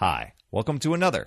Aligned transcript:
Hi, 0.00 0.32
welcome 0.50 0.78
to 0.78 0.94
another 0.94 1.26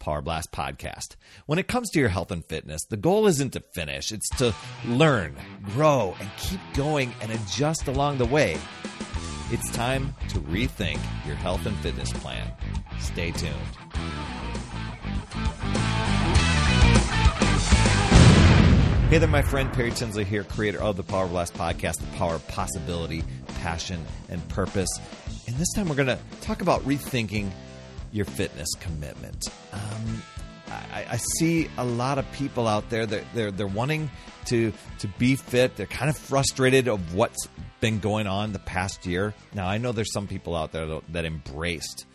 Power 0.00 0.20
Blast 0.20 0.50
podcast. 0.50 1.14
When 1.46 1.60
it 1.60 1.68
comes 1.68 1.90
to 1.90 2.00
your 2.00 2.08
health 2.08 2.32
and 2.32 2.44
fitness, 2.44 2.84
the 2.86 2.96
goal 2.96 3.28
isn't 3.28 3.52
to 3.52 3.60
finish, 3.60 4.10
it's 4.10 4.28
to 4.38 4.52
learn, 4.84 5.36
grow, 5.62 6.16
and 6.18 6.28
keep 6.36 6.58
going 6.74 7.14
and 7.20 7.30
adjust 7.30 7.86
along 7.86 8.18
the 8.18 8.26
way. 8.26 8.58
It's 9.52 9.70
time 9.70 10.12
to 10.30 10.40
rethink 10.40 10.98
your 11.24 11.36
health 11.36 11.64
and 11.66 11.76
fitness 11.76 12.12
plan. 12.14 12.52
Stay 12.98 13.30
tuned. 13.30 13.54
Hey 19.08 19.18
there, 19.18 19.28
my 19.28 19.42
friend 19.42 19.72
Perry 19.72 19.92
Tinsley 19.92 20.24
here, 20.24 20.42
creator 20.42 20.82
of 20.82 20.96
the 20.96 21.04
Power 21.04 21.28
Blast 21.28 21.54
podcast, 21.54 21.98
the 21.98 22.16
power 22.16 22.34
of 22.34 22.48
possibility, 22.48 23.22
passion, 23.60 24.04
and 24.28 24.48
purpose. 24.48 24.90
And 25.46 25.54
this 25.54 25.72
time 25.74 25.88
we're 25.88 25.94
going 25.94 26.08
to 26.08 26.18
talk 26.40 26.60
about 26.60 26.80
rethinking 26.82 27.52
your 28.12 28.24
fitness 28.24 28.68
commitment. 28.80 29.48
Um, 29.72 30.22
I, 30.68 31.06
I, 31.10 31.16
see 31.38 31.68
a 31.78 31.84
lot 31.84 32.18
of 32.18 32.30
people 32.32 32.68
out 32.68 32.90
there 32.90 33.04
that 33.04 33.24
they're, 33.34 33.50
they're 33.50 33.66
wanting 33.66 34.10
to 34.46 34.72
to 35.00 35.08
be 35.18 35.36
fit. 35.36 35.76
They're 35.76 35.86
kind 35.86 36.08
of 36.08 36.16
frustrated 36.16 36.88
of 36.88 37.14
what's 37.14 37.48
been 37.80 37.98
going 37.98 38.26
on 38.26 38.52
the 38.52 38.58
past 38.58 39.06
year. 39.06 39.34
Now 39.54 39.66
I 39.66 39.78
know 39.78 39.92
there's 39.92 40.12
some 40.12 40.26
people 40.26 40.54
out 40.54 40.72
there 40.72 41.00
that, 41.10 41.24
embraced 41.24 42.06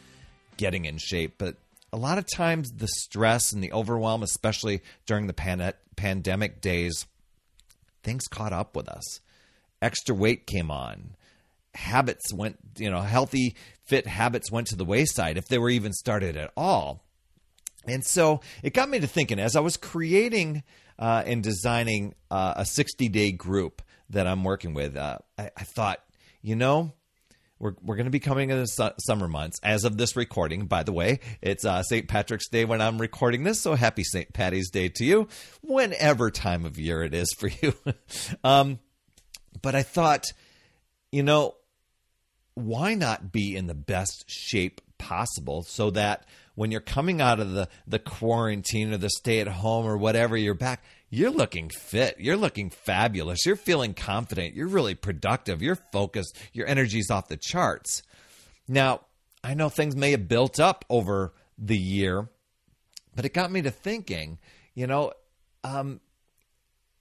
getting 0.57 0.85
in 0.85 0.97
shape, 0.97 1.35
but 1.37 1.57
a 1.91 1.97
lot 1.97 2.17
of 2.17 2.25
times 2.25 2.71
the 2.71 2.87
stress 2.87 3.51
and 3.51 3.63
the 3.63 3.71
overwhelm, 3.73 4.23
especially 4.23 4.81
during 5.05 5.27
the 5.27 5.33
pan- 5.33 5.73
pandemic 5.95 6.61
days, 6.61 7.05
things 8.03 8.27
caught 8.27 8.53
up 8.53 8.75
with 8.75 8.87
us. 8.87 9.19
Extra 9.81 10.15
weight 10.15 10.47
came 10.47 10.71
on. 10.71 11.15
Habits 11.75 12.33
went, 12.33 12.57
you 12.77 12.89
know, 12.89 13.01
healthy, 13.01 13.55
fit 13.83 14.07
habits 14.07 14.51
went 14.51 14.67
to 14.67 14.75
the 14.75 14.85
wayside 14.85 15.37
if 15.37 15.47
they 15.47 15.57
were 15.57 15.69
even 15.69 15.93
started 15.93 16.37
at 16.37 16.51
all. 16.57 17.03
And 17.87 18.03
so 18.03 18.41
it 18.63 18.73
got 18.73 18.89
me 18.89 18.99
to 18.99 19.07
thinking 19.07 19.39
as 19.39 19.55
I 19.55 19.59
was 19.59 19.77
creating 19.77 20.63
uh, 20.97 21.23
and 21.25 21.43
designing 21.43 22.15
uh, 22.31 22.55
a 22.57 22.65
60 22.65 23.09
day 23.09 23.31
group 23.31 23.81
that 24.09 24.27
I'm 24.27 24.43
working 24.43 24.73
with, 24.73 24.95
uh, 24.95 25.19
I, 25.37 25.51
I 25.57 25.63
thought, 25.63 25.99
you 26.41 26.55
know, 26.55 26.93
we're, 27.59 27.73
we're 27.81 27.95
going 27.95 28.05
to 28.05 28.11
be 28.11 28.19
coming 28.19 28.49
in 28.49 28.59
the 28.59 28.65
su- 28.65 28.91
summer 28.99 29.27
months. 29.27 29.59
As 29.63 29.85
of 29.85 29.97
this 29.97 30.15
recording, 30.15 30.67
by 30.67 30.83
the 30.83 30.91
way, 30.91 31.19
it's 31.41 31.63
uh, 31.63 31.83
St. 31.83 32.07
Patrick's 32.07 32.49
Day 32.49 32.65
when 32.65 32.81
I'm 32.81 32.99
recording 32.99 33.43
this. 33.43 33.61
So 33.61 33.75
happy 33.75 34.03
St. 34.03 34.33
Patty's 34.33 34.69
Day 34.69 34.89
to 34.89 35.05
you, 35.05 35.27
whenever 35.61 36.31
time 36.31 36.65
of 36.65 36.77
year 36.77 37.03
it 37.03 37.13
is 37.13 37.33
for 37.37 37.47
you. 37.47 37.73
um, 38.43 38.79
but 39.61 39.73
I 39.73 39.83
thought, 39.83 40.25
you 41.11 41.23
know, 41.23 41.55
why 42.55 42.95
not 42.95 43.31
be 43.31 43.55
in 43.55 43.67
the 43.67 43.73
best 43.73 44.25
shape 44.27 44.81
possible 44.97 45.61
so 45.63 45.91
that 45.91 46.25
when 46.55 46.71
you're 46.71 46.81
coming 46.81 47.21
out 47.21 47.39
of 47.39 47.51
the, 47.51 47.67
the 47.85 47.99
quarantine 47.99 48.93
or 48.93 48.97
the 48.97 49.09
stay 49.09 49.39
at 49.39 49.47
home 49.47 49.85
or 49.85 49.97
whatever, 49.97 50.37
you're 50.37 50.53
back, 50.53 50.83
you're 51.09 51.31
looking 51.31 51.69
fit. 51.69 52.15
You're 52.17 52.37
looking 52.37 52.69
fabulous. 52.69 53.45
You're 53.45 53.57
feeling 53.57 53.93
confident. 53.93 54.55
You're 54.55 54.67
really 54.67 54.95
productive. 54.95 55.61
You're 55.61 55.75
focused. 55.75 56.37
Your 56.53 56.67
energy's 56.67 57.11
off 57.11 57.27
the 57.27 57.37
charts. 57.37 58.03
Now, 58.67 59.01
I 59.43 59.53
know 59.53 59.69
things 59.69 59.95
may 59.95 60.11
have 60.11 60.27
built 60.27 60.59
up 60.59 60.85
over 60.89 61.33
the 61.57 61.77
year, 61.77 62.29
but 63.15 63.25
it 63.25 63.33
got 63.33 63.51
me 63.51 63.61
to 63.61 63.71
thinking, 63.71 64.39
you 64.73 64.87
know, 64.87 65.11
um, 65.63 65.99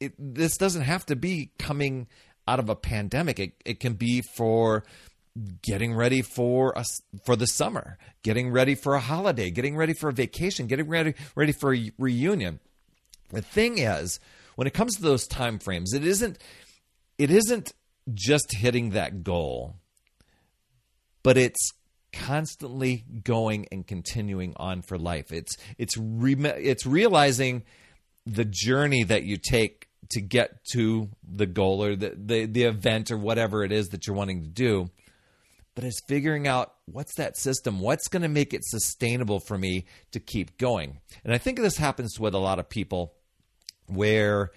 it, 0.01 0.13
this 0.19 0.57
doesn't 0.57 0.83
have 0.83 1.07
to 1.07 1.17
be 1.17 1.53
coming 1.59 2.09
out 2.47 2.59
of 2.59 2.69
a 2.69 2.77
pandemic. 2.77 3.39
It, 3.39 3.53
it 3.65 3.81
can 3.81 3.95
be 3.95 4.23
for 4.37 4.85
getting 5.63 5.95
ready 5.95 6.23
for 6.23 6.77
us 6.79 7.01
for 7.25 7.37
the 7.37 7.47
summer, 7.47 7.99
getting 8.23 8.51
ready 8.51 8.75
for 8.75 8.95
a 8.95 9.01
holiday, 9.01 9.51
getting 9.51 9.77
ready 9.77 9.93
for 9.93 10.09
a 10.09 10.13
vacation, 10.13 10.67
getting 10.67 10.89
ready 10.89 11.15
ready 11.35 11.53
for 11.53 11.75
a 11.75 11.91
reunion. 11.99 12.61
The 13.31 13.43
thing 13.43 13.79
is, 13.79 14.21
when 14.55 14.67
it 14.67 14.75
comes 14.75 14.97
to 14.97 15.03
those 15.03 15.27
time 15.27 15.59
frames, 15.59 15.93
it 15.93 16.05
isn't 16.05 16.39
it 17.19 17.31
isn't 17.31 17.73
just 18.13 18.55
hitting 18.55 18.91
that 18.91 19.25
goal, 19.25 19.77
but 21.23 21.37
it's 21.37 21.73
constantly 22.13 23.05
going 23.25 23.67
and 23.73 23.87
continuing 23.87 24.55
on 24.57 24.83
for 24.83 24.97
life. 24.97 25.33
It's 25.33 25.57
it's 25.79 25.97
re- 25.97 26.35
it's 26.35 26.87
realizing 26.87 27.65
the 28.25 28.45
journey 28.45 29.03
that 29.03 29.25
you 29.25 29.37
take 29.37 29.89
to 30.11 30.21
get 30.21 30.65
to 30.73 31.09
the 31.27 31.47
goal 31.47 31.83
or 31.83 31.97
the, 31.97 32.15
the 32.17 32.47
the 32.47 32.63
event 32.65 33.11
or 33.11 33.19
whatever 33.19 33.65
it 33.65 33.73
is 33.73 33.89
that 33.89 34.07
you're 34.07 34.15
wanting 34.15 34.43
to 34.43 34.49
do 34.49 34.91
but 35.75 35.85
it's 35.85 36.01
figuring 36.07 36.47
out 36.47 36.73
what's 36.87 37.15
that 37.17 37.37
system, 37.37 37.81
what's 37.81 38.09
going 38.09 38.23
to 38.23 38.29
make 38.29 38.55
it 38.55 38.65
sustainable 38.65 39.41
for 39.41 39.59
me 39.59 39.87
to 40.13 40.21
keep 40.21 40.57
going. 40.57 41.01
And 41.25 41.35
I 41.35 41.39
think 41.39 41.59
this 41.59 41.77
happens 41.77 42.19
with 42.19 42.35
a 42.35 42.39
lot 42.39 42.59
of 42.59 42.69
people 42.69 43.15
where 43.87 44.51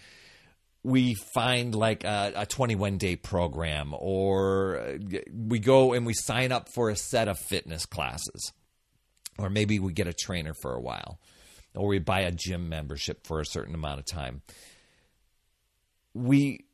we 0.84 1.16
find 1.16 1.74
like 1.76 2.04
a, 2.04 2.34
a 2.36 2.46
21 2.46 2.98
day 2.98 3.16
program 3.16 3.94
or 3.98 4.78
uh, 4.80 4.98
we 5.34 5.60
go 5.60 5.94
and 5.94 6.06
we 6.06 6.14
sign 6.14 6.52
up 6.52 6.70
for 6.74 6.90
a 6.90 6.96
set 6.96 7.28
of 7.28 7.38
fitness 7.40 7.86
classes. 7.86 8.54
Or 9.40 9.50
maybe 9.50 9.80
we 9.80 9.94
get 9.94 10.08
a 10.08 10.14
trainer 10.14 10.54
for 10.62 10.74
a 10.74 10.82
while. 10.82 11.20
Or 11.76 11.88
we 11.88 12.00
buy 12.00 12.22
a 12.22 12.32
gym 12.32 12.70
membership 12.70 13.28
for 13.28 13.40
a 13.40 13.46
certain 13.46 13.76
amount 13.76 14.00
of 14.00 14.06
time. 14.06 14.42
We 16.14 16.67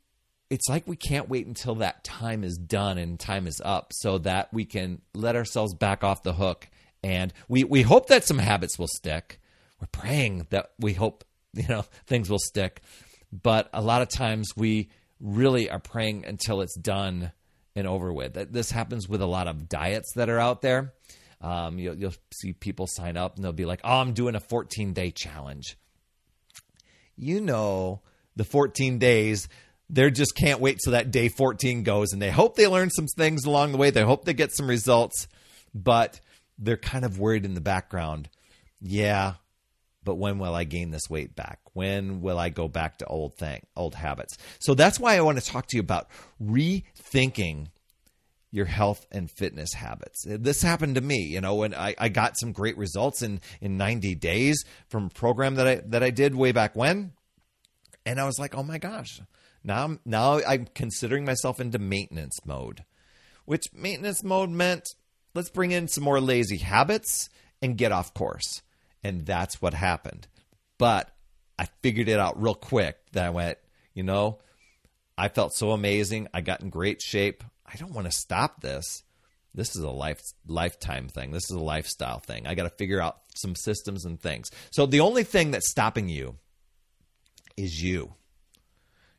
it's 0.54 0.70
like 0.70 0.88
we 0.88 0.96
can't 0.96 1.30
wait 1.30 1.48
until 1.48 1.74
that 1.76 2.04
time 2.04 2.44
is 2.44 2.58
done 2.58 3.00
and 3.00 3.20
time 3.20 3.48
is 3.48 3.60
up 3.66 3.92
so 3.92 4.20
that 4.20 4.54
we 4.54 4.66
can 4.66 5.02
let 5.16 5.36
ourselves 5.36 5.74
back 5.74 6.04
off 6.04 6.22
the 6.22 6.34
hook. 6.34 6.70
And 7.04 7.34
we, 7.48 7.64
we 7.64 7.82
hope 7.82 8.06
that 8.10 8.24
some 8.24 8.38
habits 8.38 8.78
will 8.78 8.88
stick. 8.88 9.40
We're 9.82 9.88
praying 9.88 10.46
that 10.52 10.70
we 10.80 10.94
hope, 10.94 11.24
you 11.54 11.68
know, 11.68 11.84
things 12.06 12.30
will 12.30 12.38
stick. 12.38 12.84
But 13.32 13.68
a 13.74 13.82
lot 13.82 14.04
of 14.04 14.10
times 14.10 14.50
we 14.56 14.90
really 15.20 15.72
are 15.72 15.80
praying 15.80 16.26
until 16.26 16.62
it's 16.62 16.78
done 16.78 17.32
and 17.76 17.88
over 17.88 18.14
with. 18.14 18.34
This 18.52 18.70
happens 18.70 19.10
with 19.10 19.24
a 19.24 19.26
lot 19.26 19.48
of 19.48 19.68
diets 19.68 20.14
that 20.16 20.30
are 20.30 20.40
out 20.40 20.62
there. 20.62 20.94
Um, 21.42 21.80
you'll, 21.80 21.96
you'll 21.96 22.14
see 22.32 22.54
people 22.54 22.86
sign 22.88 23.18
up 23.18 23.38
and 23.38 23.44
they'll 23.44 23.54
be 23.54 23.66
like, 23.66 23.82
oh, 23.84 23.98
I'm 23.98 24.14
doing 24.14 24.36
a 24.36 24.40
14 24.40 24.94
day 24.94 25.10
challenge. 25.10 25.80
You 27.16 27.42
know, 27.42 28.02
the 28.36 28.44
14 28.44 29.00
days 29.00 29.48
they 29.90 30.10
just 30.12 30.36
can't 30.36 30.60
wait 30.60 30.80
till 30.84 30.94
that 30.94 31.12
day 31.12 31.30
14 31.30 31.84
goes 31.84 32.14
and 32.14 32.22
they 32.22 32.32
hope 32.32 32.56
they 32.56 32.68
learn 32.68 32.90
some 32.90 33.08
things 33.08 33.46
along 33.46 33.72
the 33.72 33.78
way. 33.78 33.90
They 33.90 34.04
hope 34.04 34.26
they 34.26 34.34
get 34.34 34.56
some 34.56 34.68
results, 34.68 35.28
but 35.74 36.20
they're 36.58 36.78
kind 36.78 37.06
of 37.06 37.20
worried 37.20 37.46
in 37.46 37.54
the 37.54 37.62
background. 37.62 38.30
Yeah, 38.82 39.36
but 40.04 40.16
when 40.16 40.40
will 40.40 40.56
I 40.56 40.64
gain 40.64 40.92
this 40.92 41.10
weight 41.10 41.36
back? 41.36 41.60
When 41.74 42.22
will 42.22 42.38
I 42.38 42.50
go 42.50 42.68
back 42.68 42.98
to 42.98 43.06
old 43.06 43.36
thing, 43.36 43.66
old 43.76 43.96
habits? 43.96 44.38
So 44.60 44.74
that's 44.74 45.00
why 45.00 45.16
I 45.16 45.22
want 45.22 45.40
to 45.40 45.46
talk 45.46 45.68
to 45.68 45.78
you 45.78 45.82
about 45.82 46.08
rethinking 46.42 47.68
your 48.52 48.66
health 48.66 49.08
and 49.12 49.32
fitness 49.32 49.74
habits. 49.74 50.24
This 50.28 50.62
happened 50.62 50.96
to 50.96 51.02
me, 51.02 51.24
you 51.24 51.42
know, 51.42 51.56
when 51.56 51.74
I, 51.74 51.96
I 51.98 52.10
got 52.10 52.38
some 52.40 52.52
great 52.52 52.78
results 52.78 53.24
in, 53.24 53.42
in 53.62 53.78
90 53.78 54.14
days 54.16 54.64
from 54.90 55.08
a 55.08 55.10
program 55.10 55.56
that 55.56 55.68
I 55.68 55.76
that 55.88 56.04
I 56.04 56.12
did 56.12 56.36
way 56.36 56.52
back 56.52 56.76
when. 56.76 57.14
And 58.06 58.20
I 58.20 58.26
was 58.26 58.38
like, 58.38 58.54
oh 58.54 58.62
my 58.62 58.78
gosh, 58.78 59.22
now, 59.64 59.84
I'm, 59.84 60.00
now 60.06 60.40
I'm 60.48 60.68
considering 60.74 61.26
myself 61.26 61.60
into 61.60 61.80
maintenance 61.80 62.40
mode, 62.46 62.84
which 63.46 63.74
maintenance 63.74 64.24
mode 64.24 64.50
meant 64.50 64.96
let's 65.34 65.50
bring 65.50 65.72
in 65.72 65.88
some 65.88 66.04
more 66.04 66.22
lazy 66.22 66.58
habits 66.58 67.30
and 67.62 67.78
get 67.78 67.92
off 67.92 68.14
course. 68.14 68.62
And 69.04 69.26
that's 69.26 69.62
what 69.62 69.74
happened. 69.74 70.28
But 70.78 71.10
I 71.58 71.68
figured 71.82 72.10
it 72.10 72.20
out 72.20 72.42
real 72.42 72.56
quick 72.56 72.98
that 73.14 73.26
I 73.26 73.30
went, 73.30 73.58
you 73.94 74.04
know, 74.04 74.40
I 75.18 75.30
felt 75.30 75.54
so 75.54 75.72
amazing. 75.72 76.28
I 76.34 76.42
got 76.42 76.62
in 76.62 76.70
great 76.70 77.02
shape. 77.02 77.44
I 77.66 77.76
don't 77.76 77.94
want 77.94 78.06
to 78.06 78.18
stop 78.18 78.62
this. 78.62 79.04
This 79.56 79.76
is 79.76 79.84
a 79.84 79.90
life 79.90 80.22
lifetime 80.48 81.08
thing. 81.08 81.32
This 81.32 81.50
is 81.52 81.56
a 81.56 81.64
lifestyle 81.64 82.20
thing. 82.20 82.48
I 82.48 82.56
got 82.56 82.64
to 82.64 82.70
figure 82.70 83.00
out 83.00 83.20
some 83.36 83.56
systems 83.56 84.04
and 84.06 84.20
things. 84.20 84.50
So 84.72 84.88
the 84.88 85.02
only 85.02 85.24
thing 85.24 85.52
that's 85.52 85.70
stopping 85.70 86.10
you 86.10 86.38
is 87.56 87.82
you. 87.82 88.16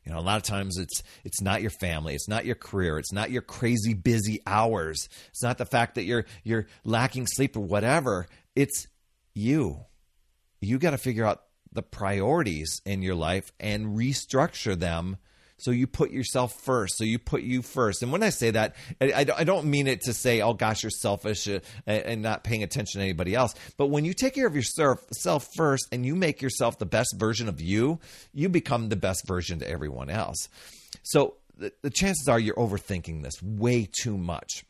You 0.05 0.13
know, 0.13 0.19
a 0.19 0.21
lot 0.21 0.37
of 0.37 0.43
times 0.43 0.77
it's 0.77 1.01
it's 1.23 1.41
not 1.41 1.61
your 1.61 1.71
family, 1.71 2.13
it's 2.13 2.27
not 2.27 2.45
your 2.45 2.55
career, 2.55 2.99
it's 2.99 3.11
not 3.11 3.31
your 3.31 3.41
crazy 3.41 3.93
busy 3.93 4.41
hours. 4.45 5.09
It's 5.29 5.41
not 5.41 5.57
the 5.57 5.65
fact 5.65 5.95
that 5.95 6.03
you're 6.03 6.25
you're 6.43 6.67
lacking 6.83 7.25
sleep 7.27 7.57
or 7.57 7.61
whatever. 7.61 8.27
It's 8.55 8.87
you. 9.33 9.85
You 10.61 10.77
got 10.77 10.91
to 10.91 10.97
figure 10.97 11.25
out 11.25 11.41
the 11.71 11.83
priorities 11.83 12.81
in 12.85 13.01
your 13.01 13.15
life 13.15 13.51
and 13.59 13.97
restructure 13.97 14.77
them 14.77 15.17
so 15.57 15.71
you 15.71 15.87
put 15.87 16.11
yourself 16.11 16.53
first. 16.61 16.97
So 16.97 17.03
you 17.03 17.17
put 17.17 17.41
you 17.41 17.61
first. 17.61 18.03
And 18.03 18.11
when 18.11 18.23
I 18.23 18.29
say 18.29 18.51
that, 18.51 18.75
I, 18.99 19.25
I 19.35 19.43
don't 19.43 19.65
mean 19.67 19.87
it 19.87 20.01
to 20.01 20.13
say, 20.13 20.41
oh 20.41 20.53
gosh, 20.53 20.83
you're 20.83 20.89
selfish 20.89 21.47
uh, 21.47 21.59
and 21.87 22.21
not 22.21 22.43
paying 22.43 22.63
attention 22.63 22.99
to 22.99 23.03
anybody 23.05 23.35
else. 23.35 23.53
But 23.77 23.87
when 23.87 24.05
you 24.05 24.13
take 24.13 24.35
care 24.35 24.47
of 24.47 24.55
yourself 24.55 25.47
first 25.55 25.87
and 25.91 26.05
you 26.05 26.15
make 26.15 26.41
yourself 26.41 26.77
the 26.77 26.85
best 26.85 27.15
version 27.17 27.47
of 27.47 27.61
you, 27.61 27.99
you 28.33 28.49
become 28.49 28.89
the 28.89 28.95
best 28.95 29.25
version 29.27 29.59
to 29.59 29.69
everyone 29.69 30.09
else. 30.09 30.49
So 31.03 31.35
the, 31.57 31.71
the 31.81 31.89
chances 31.89 32.27
are 32.27 32.39
you're 32.39 32.55
overthinking 32.55 33.23
this 33.23 33.41
way 33.41 33.87
too 33.89 34.17
much. 34.17 34.65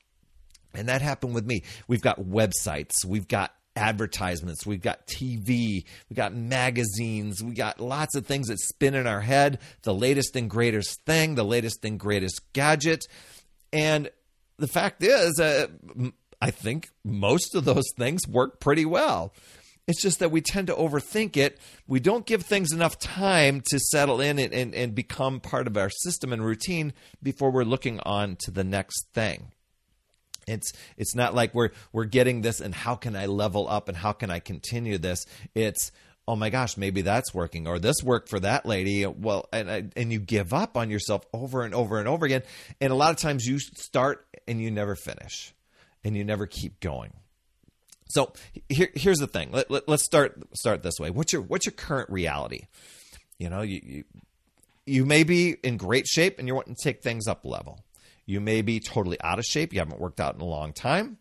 And 0.76 0.90
that 0.90 1.02
happened 1.02 1.34
with 1.34 1.46
me. 1.46 1.64
We've 1.88 2.02
got 2.02 2.20
websites, 2.20 3.06
we've 3.06 3.28
got 3.28 3.56
advertisements, 3.76 4.66
we've 4.66 4.82
got 4.82 5.08
TV, 5.08 5.86
we've 6.10 6.18
got 6.18 6.34
magazines, 6.34 7.44
we 7.44 7.54
got 7.54 7.80
lots 7.80 8.16
of 8.16 8.26
things 8.26 8.48
that 8.48 8.60
spin 8.60 8.96
in 8.96 9.08
our 9.08 9.22
head, 9.22 9.60
the 9.84 9.94
latest 9.94 10.36
and 10.36 10.50
greatest 10.50 11.04
thing, 11.06 11.36
the 11.36 11.44
latest 11.44 11.84
and 11.86 12.00
greatest 12.00 12.42
gadget. 12.54 13.06
And 13.74 14.10
the 14.58 14.68
fact 14.68 15.04
is, 15.04 15.40
uh, 15.40 15.68
I 16.42 16.52
think 16.52 16.90
most 17.04 17.56
of 17.56 17.66
those 17.66 17.86
things 17.98 18.28
work 18.28 18.60
pretty 18.60 18.86
well. 18.86 19.34
It's 19.88 20.02
just 20.02 20.20
that 20.20 20.32
we 20.32 20.42
tend 20.42 20.68
to 20.68 20.74
overthink 20.74 21.38
it. 21.38 21.60
We 21.88 22.00
don't 22.00 22.26
give 22.26 22.42
things 22.42 22.72
enough 22.72 22.98
time 22.98 23.62
to 23.70 23.80
settle 23.80 24.20
in 24.20 24.40
and, 24.40 24.52
and, 24.52 24.74
and 24.74 24.96
become 24.96 25.40
part 25.40 25.68
of 25.68 25.78
our 25.78 25.92
system 25.92 26.34
and 26.34 26.44
routine 26.44 26.94
before 27.22 27.52
we're 27.52 27.64
looking 27.64 28.00
on 28.00 28.36
to 28.42 28.52
the 28.52 28.64
next 28.64 29.08
thing. 29.14 29.52
It's 30.48 30.74
it's 30.98 31.16
not 31.16 31.34
like 31.34 31.54
we're 31.54 31.72
we're 31.92 32.06
getting 32.06 32.42
this 32.42 32.62
and 32.62 32.74
how 32.74 32.96
can 32.96 33.16
I 33.16 33.26
level 33.26 33.68
up 33.68 33.88
and 33.90 33.98
how 33.98 34.12
can 34.12 34.30
I 34.30 34.40
continue 34.40 34.98
this? 34.98 35.26
It's 35.54 35.92
oh 36.28 36.36
my 36.36 36.50
gosh, 36.50 36.78
maybe 36.78 37.02
that's 37.02 37.34
working 37.34 37.68
or 37.68 37.80
this 37.80 37.98
worked 38.04 38.30
for 38.30 38.40
that 38.40 38.66
lady. 38.66 39.06
Well, 39.06 39.48
and 39.52 39.94
and 39.96 40.12
you 40.12 40.20
give 40.20 40.54
up 40.54 40.78
on 40.78 40.90
yourself 40.90 41.24
over 41.34 41.64
and 41.64 41.74
over 41.74 42.00
and 42.00 42.08
over 42.08 42.26
again. 42.26 42.44
And 42.82 42.92
a 42.92 42.96
lot 42.96 43.12
of 43.12 43.18
times 43.18 43.46
you 43.46 43.60
start 43.60 44.26
and 44.48 44.62
you 44.62 44.72
never 44.72 44.96
finish 44.96 45.54
and 46.04 46.16
you 46.16 46.24
never 46.24 46.46
keep 46.46 46.80
going. 46.80 47.14
So 48.08 48.34
here, 48.70 48.90
here's 48.94 49.18
the 49.18 49.28
thing. 49.28 49.52
Let, 49.52 49.72
let, 49.72 49.90
us 49.90 50.04
start 50.04 50.38
start 50.54 50.84
this 50.84 51.00
way. 51.00 51.10
What's 51.10 51.34
your 51.34 51.42
what's 51.42 51.66
your 51.66 51.74
current 51.74 52.10
reality? 52.10 52.68
You 53.40 53.50
know, 53.50 53.62
you, 53.62 53.82
you 53.84 54.04
you 54.86 55.06
may 55.06 55.24
be 55.24 55.58
in 55.64 55.78
great 55.78 56.08
shape 56.08 56.38
and 56.38 56.48
you're 56.48 56.56
wanting 56.56 56.76
to 56.76 56.84
take 56.84 57.02
things 57.02 57.28
up 57.28 57.44
level. 57.44 57.80
You 58.26 58.42
may 58.42 58.62
be 58.62 58.80
totally 58.80 59.18
out 59.22 59.40
of 59.40 59.46
shape. 59.46 59.74
You 59.74 59.80
haven't 59.80 60.00
worked 60.00 60.20
out 60.20 60.36
in 60.36 60.42
a 60.42 60.46
long 60.46 60.74
time. 60.74 61.18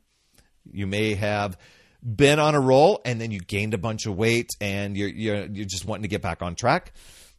You 0.71 0.87
may 0.87 1.15
have 1.15 1.59
been 2.03 2.39
on 2.39 2.55
a 2.55 2.61
roll 2.61 3.01
and 3.05 3.21
then 3.21 3.31
you 3.31 3.41
gained 3.41 3.75
a 3.75 3.79
bunch 3.79 4.07
of 4.07 4.17
weight 4.17 4.51
and 4.61 4.97
you're 4.97 5.09
you're 5.09 5.47
you're 5.47 5.67
just 5.67 5.87
wanting 5.87 6.03
to 6.03 6.09
get 6.09 6.23
back 6.23 6.43
on 6.43 6.55
track. 6.55 6.93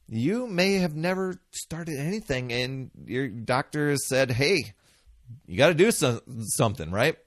You 0.07 0.47
may 0.47 0.75
have 0.75 0.95
never 0.95 1.39
started 1.51 1.97
anything 1.97 2.51
and 2.53 2.91
your 3.05 3.27
doctor 3.27 3.89
has 3.89 4.07
said, 4.07 4.31
"Hey, 4.31 4.73
you 5.47 5.57
got 5.57 5.69
to 5.69 5.73
do 5.73 5.91
some, 5.91 6.21
something, 6.41 6.91
right?" 6.91 7.17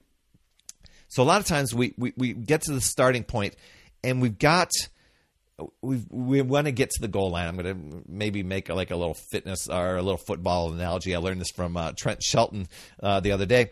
So 1.09 1.23
a 1.23 1.25
lot 1.25 1.41
of 1.41 1.47
times 1.47 1.73
we, 1.73 1.93
we 1.97 2.13
we 2.15 2.33
get 2.33 2.61
to 2.63 2.71
the 2.73 2.81
starting 2.81 3.23
point 3.23 3.55
and 4.03 4.21
we've 4.21 4.37
got 4.37 4.71
we 5.81 6.03
we 6.09 6.41
want 6.41 6.65
to 6.65 6.71
get 6.71 6.91
to 6.91 7.01
the 7.01 7.07
goal 7.07 7.31
line. 7.31 7.47
I'm 7.47 7.57
going 7.57 7.75
to 7.75 8.03
maybe 8.07 8.43
make 8.43 8.69
like 8.69 8.91
a 8.91 8.95
little 8.95 9.15
fitness 9.31 9.67
or 9.69 9.97
a 9.97 10.01
little 10.01 10.17
football 10.17 10.71
analogy. 10.71 11.15
I 11.15 11.19
learned 11.19 11.41
this 11.41 11.51
from 11.51 11.77
uh, 11.77 11.93
Trent 11.97 12.21
Shelton 12.23 12.67
uh, 13.01 13.19
the 13.19 13.31
other 13.31 13.45
day. 13.45 13.71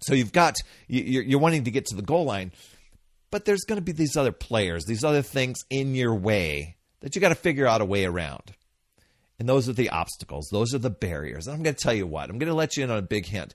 So 0.00 0.14
you've 0.14 0.32
got 0.32 0.56
you're, 0.86 1.22
you're 1.22 1.40
wanting 1.40 1.64
to 1.64 1.70
get 1.70 1.86
to 1.86 1.96
the 1.96 2.02
goal 2.02 2.24
line, 2.24 2.52
but 3.30 3.44
there's 3.44 3.64
going 3.64 3.78
to 3.78 3.84
be 3.84 3.92
these 3.92 4.16
other 4.16 4.32
players, 4.32 4.84
these 4.84 5.04
other 5.04 5.22
things 5.22 5.58
in 5.70 5.94
your 5.94 6.14
way 6.14 6.76
that 7.00 7.14
you 7.14 7.20
got 7.20 7.30
to 7.30 7.34
figure 7.34 7.66
out 7.66 7.80
a 7.80 7.84
way 7.84 8.04
around. 8.04 8.54
And 9.38 9.48
those 9.48 9.68
are 9.68 9.72
the 9.72 9.90
obstacles. 9.90 10.48
Those 10.50 10.74
are 10.74 10.78
the 10.78 10.90
barriers. 10.90 11.46
And 11.46 11.54
I'm 11.54 11.62
going 11.62 11.76
to 11.76 11.80
tell 11.80 11.94
you 11.94 12.06
what. 12.06 12.28
I'm 12.28 12.38
going 12.38 12.48
to 12.48 12.54
let 12.54 12.76
you 12.76 12.84
in 12.84 12.90
on 12.90 12.98
a 12.98 13.02
big 13.02 13.24
hint. 13.26 13.54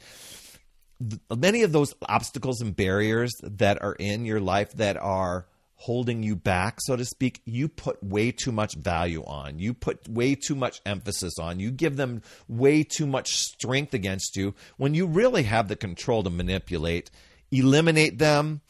Many 1.29 1.63
of 1.63 1.73
those 1.73 1.93
obstacles 2.07 2.61
and 2.61 2.73
barriers 2.73 3.33
that 3.41 3.81
are 3.81 3.93
in 3.93 4.25
your 4.25 4.39
life 4.39 4.71
that 4.73 4.95
are 4.95 5.45
holding 5.83 6.23
you 6.23 6.33
back, 6.33 6.77
so 6.79 6.95
to 6.95 7.03
speak, 7.03 7.41
you 7.43 7.67
put 7.67 8.01
way 8.01 8.31
too 8.31 8.53
much 8.53 8.73
value 8.75 9.21
on. 9.25 9.59
You 9.59 9.73
put 9.73 10.07
way 10.07 10.33
too 10.33 10.55
much 10.55 10.81
emphasis 10.85 11.37
on. 11.37 11.59
You 11.59 11.71
give 11.71 11.97
them 11.97 12.21
way 12.47 12.83
too 12.83 13.05
much 13.05 13.35
strength 13.35 13.93
against 13.93 14.37
you 14.37 14.55
when 14.77 14.93
you 14.93 15.05
really 15.05 15.43
have 15.43 15.67
the 15.67 15.75
control 15.75 16.23
to 16.23 16.29
manipulate, 16.29 17.11
eliminate 17.51 18.17
them, 18.17 18.61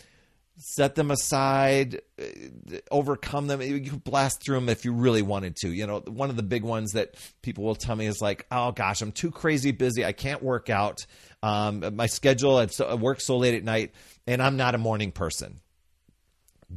set 0.58 0.96
them 0.96 1.12
aside, 1.12 2.02
uh, 2.20 2.78
overcome 2.90 3.46
them. 3.46 3.62
You 3.62 3.80
could 3.92 4.04
blast 4.04 4.44
through 4.44 4.56
them 4.56 4.70
if 4.70 4.84
you 4.84 4.92
really 4.92 5.22
wanted 5.22 5.56
to. 5.58 5.70
You 5.70 5.86
know, 5.86 6.00
one 6.00 6.32
of 6.32 6.36
the 6.36 6.42
big 6.42 6.64
ones 6.64 6.94
that 6.94 7.14
people 7.44 7.64
will 7.64 7.76
tell 7.76 7.96
me 7.96 8.08
is 8.08 8.22
like, 8.22 8.48
oh 8.50 8.72
gosh, 8.72 9.04
I'm 9.04 9.12
too 9.12 9.30
crazy 9.30 9.72
busy. 9.72 10.04
I 10.04 10.14
can't 10.14 10.42
work 10.42 10.72
out. 10.72 11.06
Um, 11.44 11.96
my 11.96 12.08
schedule, 12.08 12.58
I 12.58 12.96
work 12.96 13.22
so 13.22 13.38
late 13.38 13.54
at 13.54 13.64
night, 13.64 13.92
and 14.26 14.42
I'm 14.42 14.58
not 14.58 14.74
a 14.74 14.80
morning 14.80 15.12
person. 15.12 15.60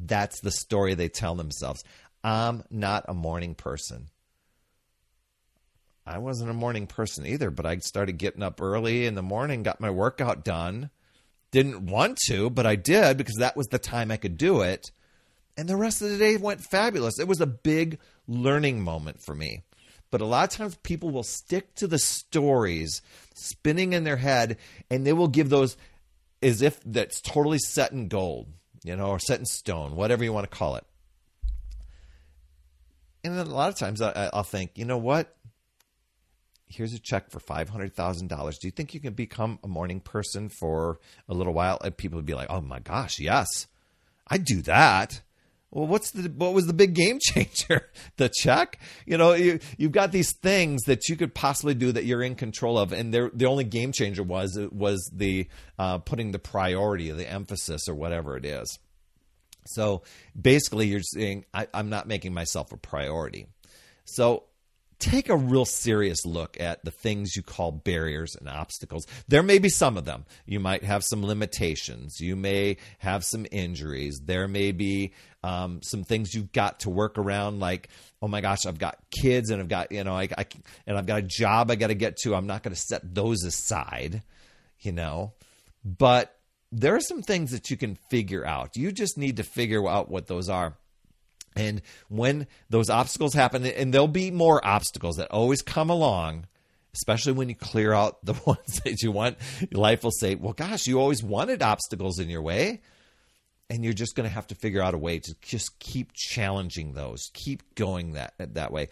That's 0.04 0.40
the 0.40 0.50
story 0.50 0.94
they 0.94 1.08
tell 1.08 1.34
themselves. 1.34 1.82
I'm 2.22 2.64
not 2.70 3.04
a 3.08 3.14
morning 3.14 3.54
person. 3.54 4.08
I 6.06 6.18
wasn't 6.18 6.50
a 6.50 6.54
morning 6.54 6.86
person 6.86 7.26
either, 7.26 7.50
but 7.50 7.66
I 7.66 7.78
started 7.78 8.18
getting 8.18 8.42
up 8.42 8.60
early 8.60 9.06
in 9.06 9.14
the 9.14 9.22
morning, 9.22 9.62
got 9.62 9.80
my 9.80 9.90
workout 9.90 10.44
done. 10.44 10.90
Didn't 11.50 11.86
want 11.86 12.18
to, 12.26 12.50
but 12.50 12.66
I 12.66 12.76
did 12.76 13.16
because 13.16 13.36
that 13.36 13.56
was 13.56 13.66
the 13.68 13.78
time 13.78 14.10
I 14.10 14.16
could 14.16 14.36
do 14.36 14.60
it. 14.60 14.90
And 15.56 15.68
the 15.68 15.76
rest 15.76 16.02
of 16.02 16.10
the 16.10 16.18
day 16.18 16.36
went 16.36 16.60
fabulous. 16.60 17.18
It 17.18 17.28
was 17.28 17.40
a 17.40 17.46
big 17.46 17.98
learning 18.28 18.82
moment 18.82 19.22
for 19.24 19.34
me. 19.34 19.62
But 20.10 20.20
a 20.20 20.26
lot 20.26 20.52
of 20.52 20.56
times 20.56 20.76
people 20.82 21.10
will 21.10 21.22
stick 21.22 21.74
to 21.76 21.86
the 21.86 21.98
stories 21.98 23.02
spinning 23.34 23.92
in 23.92 24.04
their 24.04 24.16
head 24.16 24.58
and 24.90 25.06
they 25.06 25.12
will 25.12 25.28
give 25.28 25.48
those 25.48 25.76
as 26.42 26.62
if 26.62 26.80
that's 26.84 27.20
totally 27.20 27.58
set 27.58 27.92
in 27.92 28.08
gold 28.08 28.48
you 28.86 28.94
know, 28.94 29.08
or 29.08 29.18
set 29.18 29.40
in 29.40 29.46
stone, 29.46 29.96
whatever 29.96 30.22
you 30.22 30.32
want 30.32 30.48
to 30.48 30.56
call 30.56 30.76
it. 30.76 30.84
And 33.24 33.38
a 33.38 33.44
lot 33.44 33.68
of 33.68 33.76
times 33.76 34.00
I, 34.00 34.30
will 34.32 34.44
think, 34.44 34.72
you 34.76 34.84
know 34.84 34.98
what? 34.98 35.34
Here's 36.68 36.94
a 36.94 36.98
check 36.98 37.30
for 37.30 37.40
five 37.40 37.68
hundred 37.68 37.94
thousand 37.94 38.28
dollars. 38.28 38.58
Do 38.58 38.68
you 38.68 38.72
think 38.72 38.94
you 38.94 39.00
can 39.00 39.14
become 39.14 39.58
a 39.62 39.68
morning 39.68 40.00
person 40.00 40.48
for 40.48 40.98
a 41.28 41.34
little 41.34 41.52
while? 41.52 41.78
And 41.82 41.96
people 41.96 42.16
would 42.16 42.26
be 42.26 42.34
like, 42.34 42.50
"Oh 42.50 42.60
my 42.60 42.80
gosh, 42.80 43.20
yes, 43.20 43.68
I'd 44.26 44.44
do 44.44 44.62
that." 44.62 45.22
Well, 45.76 45.86
what's 45.86 46.12
the 46.12 46.30
what 46.30 46.54
was 46.54 46.66
the 46.66 46.72
big 46.72 46.94
game 46.94 47.18
changer? 47.22 47.90
the 48.16 48.30
check? 48.30 48.80
You 49.04 49.18
know, 49.18 49.34
you 49.34 49.60
you've 49.76 49.92
got 49.92 50.10
these 50.10 50.32
things 50.32 50.84
that 50.84 51.10
you 51.10 51.16
could 51.16 51.34
possibly 51.34 51.74
do 51.74 51.92
that 51.92 52.06
you're 52.06 52.22
in 52.22 52.34
control 52.34 52.78
of, 52.78 52.94
and 52.94 53.12
the 53.12 53.44
only 53.44 53.64
game 53.64 53.92
changer 53.92 54.22
was 54.22 54.58
was 54.72 55.10
the 55.14 55.46
uh, 55.78 55.98
putting 55.98 56.32
the 56.32 56.38
priority, 56.38 57.10
the 57.10 57.30
emphasis, 57.30 57.88
or 57.88 57.94
whatever 57.94 58.38
it 58.38 58.46
is. 58.46 58.78
So 59.66 60.02
basically, 60.40 60.86
you're 60.86 61.02
saying 61.02 61.44
I, 61.52 61.68
I'm 61.74 61.90
not 61.90 62.08
making 62.08 62.32
myself 62.32 62.72
a 62.72 62.78
priority. 62.78 63.46
So 64.06 64.44
take 64.98 65.28
a 65.28 65.36
real 65.36 65.64
serious 65.64 66.24
look 66.24 66.58
at 66.60 66.84
the 66.84 66.90
things 66.90 67.36
you 67.36 67.42
call 67.42 67.72
barriers 67.72 68.34
and 68.34 68.48
obstacles. 68.48 69.06
There 69.28 69.42
may 69.42 69.58
be 69.58 69.68
some 69.68 69.96
of 69.96 70.04
them. 70.04 70.24
You 70.46 70.60
might 70.60 70.84
have 70.84 71.04
some 71.04 71.24
limitations. 71.24 72.20
You 72.20 72.36
may 72.36 72.78
have 72.98 73.24
some 73.24 73.46
injuries. 73.50 74.20
There 74.24 74.48
may 74.48 74.72
be 74.72 75.12
um, 75.42 75.80
some 75.82 76.02
things 76.02 76.34
you've 76.34 76.52
got 76.52 76.80
to 76.80 76.90
work 76.90 77.18
around, 77.18 77.60
like, 77.60 77.88
oh 78.20 78.28
my 78.28 78.40
gosh, 78.40 78.66
I've 78.66 78.78
got 78.78 78.98
kids 79.10 79.50
and 79.50 79.60
I've 79.60 79.68
got, 79.68 79.92
you 79.92 80.02
know, 80.02 80.14
I, 80.14 80.28
I 80.36 80.46
and 80.86 80.98
I've 80.98 81.06
got 81.06 81.18
a 81.18 81.22
job 81.22 81.70
I 81.70 81.76
got 81.76 81.88
to 81.88 81.94
get 81.94 82.16
to. 82.18 82.34
I'm 82.34 82.46
not 82.46 82.62
going 82.62 82.74
to 82.74 82.80
set 82.80 83.14
those 83.14 83.44
aside, 83.44 84.22
you 84.80 84.92
know. 84.92 85.34
But 85.84 86.36
there 86.72 86.96
are 86.96 87.00
some 87.00 87.22
things 87.22 87.52
that 87.52 87.70
you 87.70 87.76
can 87.76 87.96
figure 88.10 88.44
out. 88.44 88.76
You 88.76 88.90
just 88.90 89.16
need 89.16 89.36
to 89.36 89.44
figure 89.44 89.86
out 89.86 90.10
what 90.10 90.26
those 90.26 90.48
are. 90.48 90.76
And 91.56 91.80
when 92.08 92.46
those 92.68 92.90
obstacles 92.90 93.34
happen, 93.34 93.64
and 93.64 93.92
there'll 93.92 94.08
be 94.08 94.30
more 94.30 94.64
obstacles 94.64 95.16
that 95.16 95.30
always 95.30 95.62
come 95.62 95.88
along, 95.88 96.46
especially 96.94 97.32
when 97.32 97.48
you 97.48 97.54
clear 97.54 97.92
out 97.92 98.24
the 98.24 98.34
ones 98.46 98.80
that 98.84 99.02
you 99.02 99.10
want, 99.10 99.38
life 99.72 100.04
will 100.04 100.10
say, 100.10 100.34
well, 100.34 100.52
gosh, 100.52 100.86
you 100.86 101.00
always 101.00 101.22
wanted 101.22 101.62
obstacles 101.62 102.18
in 102.18 102.28
your 102.28 102.42
way. 102.42 102.82
And 103.68 103.82
you're 103.82 103.94
just 103.94 104.14
going 104.14 104.28
to 104.28 104.34
have 104.34 104.46
to 104.48 104.54
figure 104.54 104.80
out 104.80 104.94
a 104.94 104.98
way 104.98 105.18
to 105.18 105.34
just 105.40 105.80
keep 105.80 106.12
challenging 106.14 106.92
those, 106.92 107.30
keep 107.34 107.74
going 107.74 108.12
that, 108.12 108.34
that 108.38 108.70
way. 108.70 108.90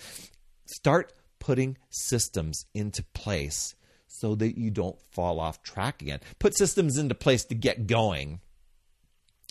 Start 0.66 1.12
putting 1.38 1.76
systems 1.90 2.64
into 2.75 3.04
place 3.14 3.76
so 4.09 4.35
that 4.35 4.59
you 4.59 4.71
don't 4.71 4.97
fall 5.12 5.38
off 5.38 5.62
track 5.62 6.02
again. 6.02 6.18
Put 6.40 6.56
systems 6.56 6.99
into 6.99 7.14
place 7.14 7.44
to 7.44 7.54
get 7.54 7.87
going 7.87 8.40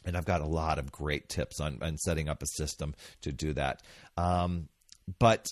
and 0.05 0.17
I've 0.17 0.25
got 0.25 0.41
a 0.41 0.47
lot 0.47 0.79
of 0.79 0.91
great 0.91 1.29
tips 1.29 1.59
on, 1.59 1.79
on 1.81 1.97
setting 1.97 2.29
up 2.29 2.41
a 2.41 2.47
system 2.47 2.93
to 3.21 3.31
do 3.31 3.53
that. 3.53 3.81
Um, 4.17 4.69
but 5.19 5.47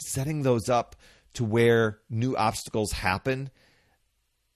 setting 0.00 0.42
those 0.42 0.68
up 0.68 0.96
to 1.34 1.44
where 1.44 1.98
new 2.08 2.36
obstacles 2.36 2.92
happen, 2.92 3.50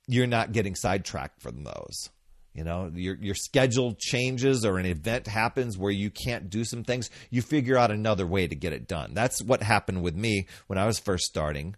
you're 0.07 0.26
not 0.26 0.52
getting 0.52 0.75
sidetracked 0.75 1.42
from 1.42 1.64
those. 1.64 2.11
You 2.54 2.64
know, 2.64 2.90
your 2.92 3.16
your 3.21 3.37
schedule 3.37 3.95
changes 3.97 4.64
or 4.64 4.78
an 4.78 4.87
event 4.87 5.28
happens 5.28 5.78
where 5.78 5.92
you 5.92 6.11
can't 6.11 6.50
do 6.50 6.64
some 6.64 6.83
things, 6.83 7.09
you 7.30 7.40
figure 7.40 7.76
out 7.76 7.92
another 7.92 8.26
way 8.26 8.49
to 8.49 8.57
get 8.57 8.73
it 8.73 8.88
done. 8.88 9.14
That's 9.14 9.42
what 9.42 9.62
happened 9.62 10.02
with 10.02 10.16
me 10.16 10.49
when 10.66 10.78
I 10.78 10.87
was 10.87 10.99
first 10.99 11.25
starting 11.25 11.76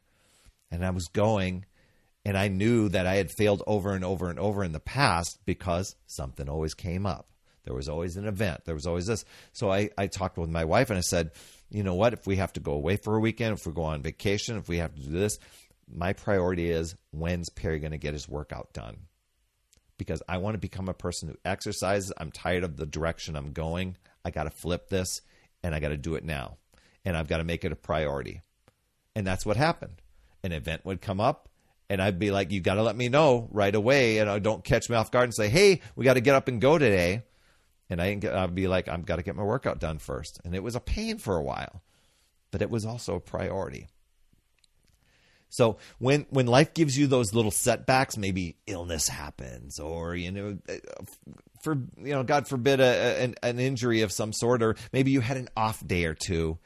and 0.71 0.85
I 0.85 0.90
was 0.90 1.07
going 1.09 1.67
and 2.24 2.36
I 2.36 2.48
knew 2.48 2.88
that 2.90 3.06
I 3.06 3.16
had 3.16 3.30
failed 3.30 3.62
over 3.66 3.92
and 3.92 4.04
over 4.04 4.28
and 4.28 4.38
over 4.38 4.62
in 4.62 4.72
the 4.72 4.80
past 4.80 5.38
because 5.44 5.96
something 6.06 6.48
always 6.48 6.74
came 6.74 7.06
up. 7.06 7.28
There 7.64 7.74
was 7.74 7.88
always 7.88 8.16
an 8.16 8.26
event. 8.26 8.62
There 8.64 8.74
was 8.74 8.86
always 8.86 9.06
this. 9.06 9.24
So 9.52 9.70
I, 9.70 9.90
I 9.96 10.06
talked 10.06 10.38
with 10.38 10.50
my 10.50 10.64
wife 10.64 10.90
and 10.90 10.98
I 10.98 11.02
said, 11.02 11.32
you 11.70 11.82
know 11.82 11.94
what? 11.94 12.12
If 12.12 12.26
we 12.26 12.36
have 12.36 12.52
to 12.54 12.60
go 12.60 12.72
away 12.72 12.96
for 12.96 13.16
a 13.16 13.20
weekend, 13.20 13.58
if 13.58 13.66
we 13.66 13.72
go 13.72 13.82
on 13.82 14.02
vacation, 14.02 14.56
if 14.56 14.68
we 14.68 14.78
have 14.78 14.94
to 14.94 15.02
do 15.02 15.10
this, 15.10 15.38
my 15.92 16.12
priority 16.12 16.70
is 16.70 16.94
when's 17.10 17.48
Perry 17.48 17.78
going 17.78 17.92
to 17.92 17.98
get 17.98 18.14
his 18.14 18.28
workout 18.28 18.72
done? 18.72 18.96
because 20.00 20.22
I 20.26 20.38
want 20.38 20.54
to 20.54 20.58
become 20.58 20.88
a 20.88 20.94
person 20.94 21.28
who 21.28 21.36
exercises. 21.44 22.10
I'm 22.16 22.32
tired 22.32 22.64
of 22.64 22.78
the 22.78 22.86
direction 22.86 23.36
I'm 23.36 23.52
going. 23.52 23.98
I 24.24 24.30
got 24.30 24.44
to 24.44 24.50
flip 24.50 24.88
this 24.88 25.20
and 25.62 25.74
I 25.74 25.78
got 25.78 25.90
to 25.90 25.98
do 25.98 26.14
it 26.14 26.24
now. 26.24 26.56
And 27.04 27.18
I've 27.18 27.28
got 27.28 27.36
to 27.36 27.44
make 27.44 27.66
it 27.66 27.72
a 27.72 27.76
priority. 27.76 28.40
And 29.14 29.26
that's 29.26 29.44
what 29.44 29.58
happened. 29.58 30.00
An 30.42 30.52
event 30.52 30.86
would 30.86 31.02
come 31.02 31.20
up 31.20 31.50
and 31.90 32.00
I'd 32.00 32.20
be 32.20 32.30
like, 32.30 32.52
you 32.52 32.61
got 32.61 32.75
to 32.75 32.85
let 32.85 32.94
me 32.94 33.09
know 33.09 33.49
right 33.50 33.75
away. 33.75 34.18
And 34.18 34.30
I 34.30 34.38
don't 34.38 34.62
catch 34.62 34.88
me 34.88 34.94
off 34.94 35.11
guard 35.11 35.25
and 35.25 35.35
say, 35.35 35.49
hey, 35.49 35.80
we 35.97 36.04
got 36.04 36.14
to 36.14 36.20
get 36.20 36.37
up 36.37 36.47
and 36.47 36.61
go 36.61 36.78
today. 36.78 37.25
And 37.90 38.00
I, 38.00 38.16
I'd 38.32 38.54
be 38.54 38.68
like, 38.68 38.87
I've 38.87 39.04
got 39.04 39.16
to 39.16 39.25
get 39.25 39.35
my 39.35 39.42
workout 39.42 39.80
done 39.80 39.99
first. 39.99 40.40
And 40.44 40.54
it 40.54 40.62
was 40.62 40.76
a 40.76 40.80
pain 40.80 41.18
for 41.18 41.37
a 41.37 41.42
while, 41.42 41.82
but 42.52 42.62
it 42.62 42.70
was 42.70 42.87
also 42.87 43.16
a 43.16 43.20
priority. 43.20 43.88
So 45.49 45.78
when 45.99 46.26
when 46.30 46.47
life 46.47 46.75
gives 46.75 46.97
you 46.97 47.09
those 47.09 47.35
little 47.35 47.50
setbacks, 47.50 48.16
maybe 48.16 48.56
illness 48.68 49.09
happens, 49.09 49.80
or 49.80 50.14
you 50.14 50.30
know, 50.30 50.59
uh, 50.68 50.75
for 51.64 51.75
you 51.99 52.14
know, 52.14 52.23
God 52.23 52.47
forbid, 52.47 52.78
a, 52.78 53.20
an, 53.20 53.35
an 53.42 53.59
injury 53.59 54.02
of 54.02 54.12
some 54.12 54.32
sort, 54.32 54.62
or 54.62 54.76
maybe 54.92 55.11
you 55.11 55.20
had 55.20 55.37
an 55.37 55.49
off 55.56 55.85
day 55.85 56.04
or 56.04 56.14
two 56.14 56.61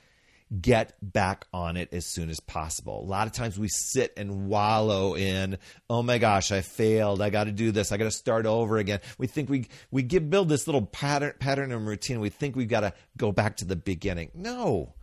get 0.60 0.94
back 1.02 1.46
on 1.52 1.76
it 1.76 1.88
as 1.92 2.06
soon 2.06 2.30
as 2.30 2.40
possible. 2.40 3.02
A 3.02 3.06
lot 3.08 3.26
of 3.26 3.32
times 3.32 3.58
we 3.58 3.68
sit 3.68 4.12
and 4.16 4.46
wallow 4.48 5.14
in, 5.16 5.58
oh 5.88 6.02
my 6.02 6.18
gosh, 6.18 6.52
I 6.52 6.60
failed. 6.60 7.22
I 7.22 7.30
got 7.30 7.44
to 7.44 7.52
do 7.52 7.72
this. 7.72 7.92
I 7.92 7.96
got 7.96 8.04
to 8.04 8.10
start 8.10 8.46
over 8.46 8.78
again. 8.78 9.00
We 9.18 9.26
think 9.26 9.48
we 9.48 9.68
we 9.90 10.02
give 10.02 10.30
build 10.30 10.48
this 10.48 10.66
little 10.66 10.86
pattern 10.86 11.34
pattern 11.38 11.72
and 11.72 11.86
routine. 11.86 12.20
We 12.20 12.30
think 12.30 12.56
we've 12.56 12.68
got 12.68 12.80
to 12.80 12.92
go 13.16 13.32
back 13.32 13.56
to 13.58 13.64
the 13.64 13.76
beginning. 13.76 14.30
No. 14.34 14.94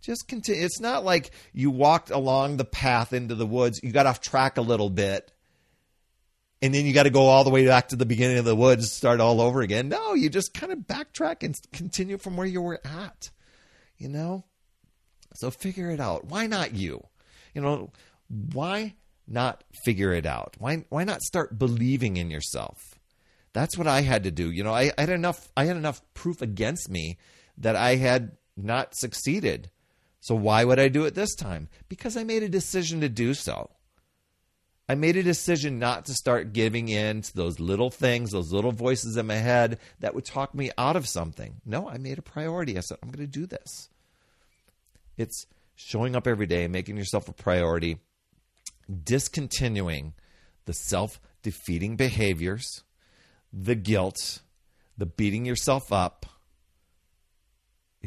Just 0.00 0.28
continue. 0.28 0.64
It's 0.64 0.80
not 0.80 1.04
like 1.04 1.32
you 1.52 1.70
walked 1.70 2.10
along 2.10 2.56
the 2.56 2.64
path 2.64 3.12
into 3.12 3.34
the 3.34 3.46
woods, 3.46 3.80
you 3.82 3.92
got 3.92 4.06
off 4.06 4.20
track 4.20 4.56
a 4.56 4.62
little 4.62 4.90
bit, 4.90 5.32
and 6.62 6.72
then 6.72 6.86
you 6.86 6.92
got 6.92 7.02
to 7.04 7.10
go 7.10 7.26
all 7.26 7.44
the 7.44 7.50
way 7.50 7.66
back 7.66 7.88
to 7.88 7.96
the 7.96 8.06
beginning 8.06 8.38
of 8.38 8.44
the 8.44 8.54
woods, 8.54 8.92
start 8.92 9.20
all 9.20 9.40
over 9.40 9.60
again. 9.60 9.88
No, 9.88 10.14
you 10.14 10.30
just 10.30 10.54
kind 10.54 10.72
of 10.72 10.78
backtrack 10.80 11.42
and 11.42 11.58
continue 11.72 12.16
from 12.16 12.36
where 12.36 12.46
you 12.46 12.62
were 12.62 12.80
at. 12.84 13.30
You 13.96 14.08
know? 14.08 14.44
So 15.34 15.50
figure 15.50 15.90
it 15.90 16.00
out. 16.00 16.24
Why 16.24 16.46
not 16.46 16.74
you? 16.74 17.06
You 17.54 17.62
know, 17.62 17.90
why 18.28 18.94
not 19.26 19.64
figure 19.84 20.12
it 20.12 20.26
out? 20.26 20.56
Why 20.58 20.84
why 20.88 21.04
not 21.04 21.22
start 21.22 21.58
believing 21.58 22.16
in 22.16 22.30
yourself? 22.30 22.98
That's 23.52 23.76
what 23.76 23.86
I 23.86 24.02
had 24.02 24.24
to 24.24 24.30
do. 24.30 24.50
You 24.50 24.64
know, 24.64 24.74
I, 24.74 24.92
I 24.96 25.02
had 25.02 25.10
enough 25.10 25.48
I 25.56 25.64
had 25.64 25.76
enough 25.76 26.02
proof 26.14 26.42
against 26.42 26.88
me 26.88 27.18
that 27.56 27.76
I 27.76 27.96
had 27.96 28.36
not 28.56 28.94
succeeded. 28.94 29.70
So 30.20 30.34
why 30.34 30.64
would 30.64 30.78
I 30.78 30.88
do 30.88 31.04
it 31.04 31.14
this 31.14 31.34
time? 31.34 31.68
Because 31.88 32.16
I 32.16 32.24
made 32.24 32.42
a 32.42 32.48
decision 32.48 33.00
to 33.00 33.08
do 33.08 33.34
so. 33.34 33.70
I 34.88 34.94
made 34.94 35.16
a 35.16 35.22
decision 35.22 35.78
not 35.78 36.06
to 36.06 36.14
start 36.14 36.54
giving 36.54 36.88
in 36.88 37.20
to 37.20 37.36
those 37.36 37.60
little 37.60 37.90
things, 37.90 38.30
those 38.30 38.52
little 38.52 38.72
voices 38.72 39.16
in 39.18 39.26
my 39.26 39.34
head 39.34 39.78
that 40.00 40.14
would 40.14 40.24
talk 40.24 40.54
me 40.54 40.70
out 40.78 40.96
of 40.96 41.06
something. 41.06 41.60
No, 41.66 41.88
I 41.88 41.98
made 41.98 42.18
a 42.18 42.22
priority. 42.22 42.78
I 42.78 42.80
said, 42.80 42.96
I'm 43.02 43.10
going 43.10 43.26
to 43.26 43.30
do 43.30 43.46
this. 43.46 43.90
It's 45.18 45.46
showing 45.74 46.16
up 46.16 46.26
every 46.26 46.46
day, 46.46 46.68
making 46.68 46.96
yourself 46.96 47.28
a 47.28 47.32
priority, 47.32 47.98
discontinuing 49.04 50.14
the 50.64 50.72
self 50.72 51.20
defeating 51.42 51.96
behaviors, 51.96 52.84
the 53.52 53.74
guilt, 53.74 54.40
the 54.96 55.06
beating 55.06 55.44
yourself 55.44 55.92
up. 55.92 56.24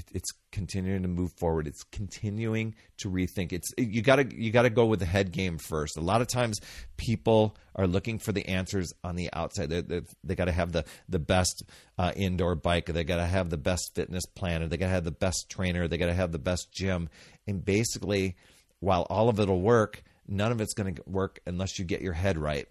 It, 0.01 0.15
it's 0.15 0.31
continuing 0.51 1.03
to 1.03 1.07
move 1.07 1.31
forward. 1.33 1.67
It's 1.67 1.83
continuing 1.83 2.75
to 2.97 3.09
rethink. 3.09 3.53
It's 3.53 3.71
you 3.77 4.01
got 4.01 4.17
to 4.17 4.35
you 4.35 4.51
got 4.51 4.63
to 4.63 4.69
go 4.69 4.85
with 4.85 4.99
the 4.99 5.05
head 5.05 5.31
game 5.31 5.57
first. 5.57 5.97
A 5.97 6.01
lot 6.01 6.21
of 6.21 6.27
times, 6.27 6.59
people 6.97 7.55
are 7.75 7.87
looking 7.87 8.19
for 8.19 8.31
the 8.31 8.47
answers 8.47 8.93
on 9.03 9.15
the 9.15 9.29
outside. 9.33 9.69
They 9.69 9.81
they, 9.81 10.01
they 10.23 10.35
got 10.35 10.45
to 10.45 10.51
have 10.51 10.71
the 10.71 10.85
the 11.07 11.19
best 11.19 11.63
uh, 11.97 12.11
indoor 12.15 12.55
bike. 12.55 12.87
They 12.87 13.03
got 13.03 13.17
to 13.17 13.25
have 13.25 13.49
the 13.49 13.57
best 13.57 13.91
fitness 13.95 14.25
planner. 14.25 14.67
They 14.67 14.77
got 14.77 14.87
to 14.87 14.93
have 14.93 15.03
the 15.03 15.11
best 15.11 15.49
trainer. 15.49 15.87
They 15.87 15.97
got 15.97 16.07
to 16.07 16.13
have 16.13 16.31
the 16.31 16.39
best 16.39 16.71
gym. 16.71 17.09
And 17.47 17.63
basically, 17.63 18.37
while 18.79 19.03
all 19.09 19.29
of 19.29 19.39
it'll 19.39 19.61
work, 19.61 20.03
none 20.27 20.51
of 20.51 20.61
it's 20.61 20.73
going 20.73 20.95
to 20.95 21.03
work 21.05 21.39
unless 21.45 21.77
you 21.77 21.85
get 21.85 22.01
your 22.01 22.13
head 22.13 22.37
right, 22.37 22.67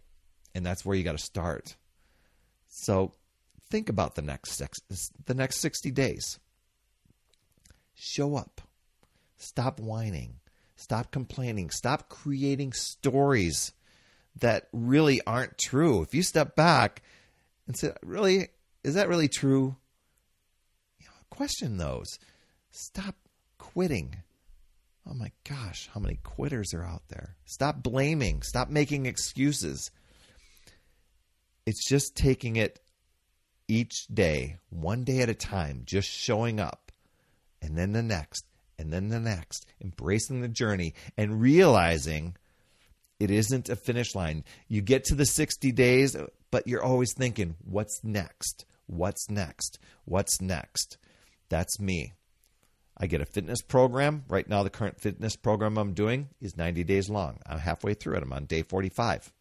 and 0.54 0.66
that's 0.66 0.84
where 0.84 0.96
you 0.96 1.04
got 1.04 1.12
to 1.12 1.24
start. 1.24 1.76
So, 2.68 3.14
think 3.70 3.88
about 3.88 4.16
the 4.16 4.22
next 4.22 4.56
six, 4.56 4.78
the 5.26 5.34
next 5.34 5.60
sixty 5.60 5.90
days 5.90 6.38
Show 8.02 8.34
up. 8.34 8.62
Stop 9.36 9.78
whining. 9.78 10.36
Stop 10.74 11.10
complaining. 11.10 11.68
Stop 11.68 12.08
creating 12.08 12.72
stories 12.72 13.72
that 14.36 14.68
really 14.72 15.20
aren't 15.26 15.58
true. 15.58 16.00
If 16.00 16.14
you 16.14 16.22
step 16.22 16.56
back 16.56 17.02
and 17.66 17.76
say, 17.76 17.92
really, 18.02 18.48
is 18.82 18.94
that 18.94 19.10
really 19.10 19.28
true? 19.28 19.76
You 20.98 21.08
know, 21.08 21.12
question 21.28 21.76
those. 21.76 22.18
Stop 22.70 23.16
quitting. 23.58 24.16
Oh 25.06 25.12
my 25.12 25.30
gosh, 25.46 25.90
how 25.92 26.00
many 26.00 26.20
quitters 26.22 26.72
are 26.72 26.84
out 26.84 27.02
there? 27.08 27.36
Stop 27.44 27.82
blaming. 27.82 28.40
Stop 28.40 28.70
making 28.70 29.04
excuses. 29.04 29.90
It's 31.66 31.86
just 31.86 32.16
taking 32.16 32.56
it 32.56 32.80
each 33.68 34.06
day, 34.06 34.56
one 34.70 35.04
day 35.04 35.20
at 35.20 35.28
a 35.28 35.34
time, 35.34 35.82
just 35.84 36.08
showing 36.08 36.58
up 36.60 36.89
and 37.62 37.76
then 37.76 37.92
the 37.92 38.02
next, 38.02 38.44
and 38.78 38.92
then 38.92 39.08
the 39.08 39.20
next, 39.20 39.66
embracing 39.82 40.40
the 40.40 40.48
journey 40.48 40.94
and 41.16 41.40
realizing 41.40 42.36
it 43.18 43.30
isn't 43.30 43.68
a 43.68 43.76
finish 43.76 44.14
line. 44.14 44.44
You 44.68 44.80
get 44.80 45.04
to 45.04 45.14
the 45.14 45.26
60 45.26 45.70
days, 45.72 46.16
but 46.50 46.66
you're 46.66 46.82
always 46.82 47.12
thinking, 47.12 47.56
what's 47.64 48.02
next? 48.02 48.64
What's 48.86 49.30
next? 49.30 49.78
What's 50.04 50.40
next? 50.40 50.96
That's 51.48 51.78
me. 51.78 52.14
I 52.96 53.06
get 53.06 53.20
a 53.20 53.26
fitness 53.26 53.62
program. 53.62 54.24
Right 54.28 54.48
now, 54.48 54.62
the 54.62 54.70
current 54.70 55.00
fitness 55.00 55.36
program 55.36 55.78
I'm 55.78 55.94
doing 55.94 56.28
is 56.40 56.56
90 56.56 56.84
days 56.84 57.08
long. 57.08 57.38
I'm 57.46 57.58
halfway 57.58 57.94
through 57.94 58.16
it. 58.16 58.22
I'm 58.22 58.32
on 58.32 58.46
day 58.46 58.62
45. 58.62 59.32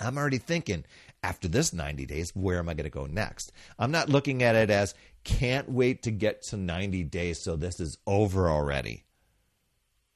I'm 0.00 0.16
already 0.18 0.38
thinking, 0.38 0.84
after 1.22 1.48
this 1.48 1.72
90 1.72 2.06
days, 2.06 2.30
where 2.34 2.58
am 2.58 2.68
I 2.68 2.74
going 2.74 2.84
to 2.84 2.90
go 2.90 3.06
next? 3.06 3.52
I'm 3.78 3.90
not 3.90 4.08
looking 4.08 4.42
at 4.42 4.56
it 4.56 4.70
as, 4.70 4.94
can't 5.24 5.70
wait 5.70 6.02
to 6.02 6.10
get 6.10 6.42
to 6.44 6.56
90 6.56 7.04
days 7.04 7.42
so 7.42 7.56
this 7.56 7.80
is 7.80 7.98
over 8.06 8.48
already. 8.50 9.04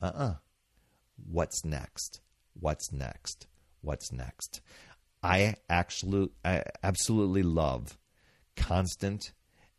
Uh 0.01 0.07
uh-uh. 0.07 0.25
uh 0.25 0.35
What's 1.31 1.65
next? 1.65 2.21
What's 2.55 2.93
next? 2.93 3.47
What's 3.81 4.13
next? 4.13 4.61
I 5.23 5.55
actually, 5.69 6.31
I 6.45 6.63
absolutely 6.83 7.43
love 7.43 7.99
constant 8.57 9.33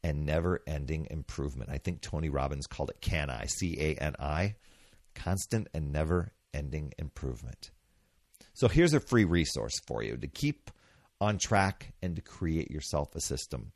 and 0.03 0.25
never 0.25 0.61
ending 0.67 1.07
improvement. 1.09 1.69
I 1.69 1.77
think 1.77 2.01
Tony 2.01 2.29
Robbins 2.29 2.67
called 2.67 2.89
it 2.89 3.01
CAN 3.01 3.29
I, 3.29 3.45
C 3.45 3.77
A 3.79 3.95
N 3.95 4.15
I, 4.19 4.55
constant 5.15 5.67
and 5.73 5.91
never 5.91 6.31
ending 6.53 6.93
improvement. 6.97 7.71
So 8.53 8.67
here's 8.67 8.93
a 8.93 8.99
free 8.99 9.25
resource 9.25 9.79
for 9.85 10.01
you 10.01 10.17
to 10.17 10.27
keep 10.27 10.71
on 11.19 11.37
track 11.37 11.93
and 12.01 12.15
to 12.15 12.21
create 12.21 12.71
yourself 12.71 13.15
a 13.15 13.21
system. 13.21 13.71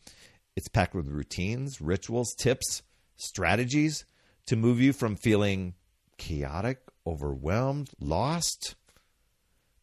It's 0.55 0.67
packed 0.67 0.93
with 0.93 1.07
routines, 1.07 1.81
rituals, 1.81 2.35
tips, 2.37 2.83
strategies 3.15 4.05
to 4.47 4.55
move 4.55 4.81
you 4.81 4.93
from 4.93 5.15
feeling 5.15 5.75
chaotic, 6.17 6.79
overwhelmed, 7.05 7.91
lost, 7.99 8.73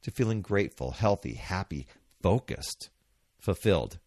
to 0.02 0.10
feeling 0.10 0.42
grateful, 0.42 0.90
healthy, 0.92 1.34
happy, 1.34 1.86
focused, 2.22 2.90
fulfilled. 3.38 3.98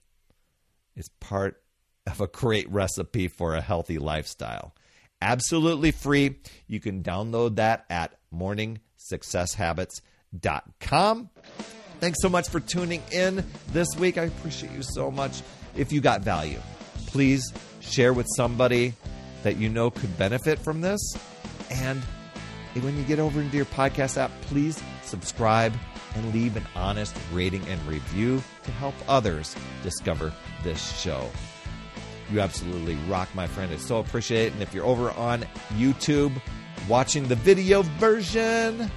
It's 0.95 1.09
part 1.19 1.61
of 2.05 2.21
a 2.21 2.27
great 2.27 2.69
recipe 2.69 3.27
for 3.27 3.55
a 3.55 3.61
healthy 3.61 3.97
lifestyle. 3.97 4.75
Absolutely 5.21 5.91
free. 5.91 6.37
You 6.67 6.79
can 6.79 7.03
download 7.03 7.57
that 7.57 7.85
at 7.89 8.17
morningsuccesshabits.com. 8.33 11.29
Thanks 11.99 12.21
so 12.21 12.29
much 12.29 12.49
for 12.49 12.59
tuning 12.59 13.03
in 13.11 13.45
this 13.71 13.87
week. 13.99 14.17
I 14.17 14.23
appreciate 14.23 14.71
you 14.71 14.81
so 14.81 15.11
much 15.11 15.43
if 15.75 15.91
you 15.91 16.01
got 16.01 16.21
value. 16.21 16.59
Please 17.07 17.53
share 17.79 18.13
with 18.13 18.27
somebody 18.35 18.93
that 19.43 19.57
you 19.57 19.69
know 19.69 19.89
could 19.89 20.17
benefit 20.17 20.59
from 20.59 20.81
this. 20.81 21.01
And 21.69 22.01
when 22.79 22.97
you 22.97 23.03
get 23.03 23.19
over 23.19 23.41
into 23.41 23.57
your 23.57 23.65
podcast 23.65 24.17
app, 24.17 24.31
please 24.41 24.81
subscribe 25.03 25.73
and 26.15 26.33
leave 26.33 26.55
an 26.57 26.65
honest 26.75 27.15
rating 27.31 27.65
and 27.67 27.81
review 27.87 28.41
to 28.63 28.71
help 28.71 28.95
others 29.07 29.55
discover 29.83 30.33
this 30.63 30.99
show. 30.99 31.29
You 32.31 32.39
absolutely 32.39 32.95
rock, 33.09 33.27
my 33.35 33.47
friend. 33.47 33.71
I 33.73 33.77
so 33.77 33.99
appreciate 33.99 34.47
it. 34.47 34.53
And 34.53 34.61
if 34.61 34.73
you're 34.73 34.85
over 34.85 35.11
on 35.11 35.45
YouTube 35.75 36.33
watching 36.87 37.27
the 37.27 37.35
video 37.35 37.81
version, 37.81 38.89